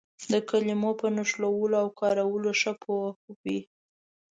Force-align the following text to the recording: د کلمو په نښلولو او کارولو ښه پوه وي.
د 0.31 0.33
کلمو 0.49 0.91
په 1.01 1.07
نښلولو 1.15 1.75
او 1.83 1.87
کارولو 1.99 2.49
ښه 2.61 2.71
پوه 2.81 3.07
وي. 3.43 3.59